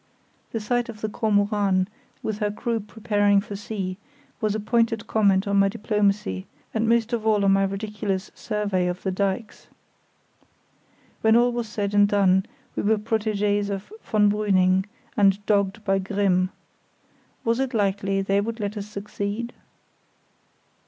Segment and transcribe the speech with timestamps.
[0.51, 1.87] The sight of the Kormoran,
[2.23, 3.99] with her crew preparing for sea,
[4.39, 8.87] was a pointed comment on my diplomacy, and most of all on my ridiculous survey
[8.87, 9.67] of the dykes.
[11.21, 14.85] When all was said and done we were protégés of von Brüning,
[15.15, 16.49] and dogged by Grimm.
[17.45, 19.53] Was it likely they would let us succeed?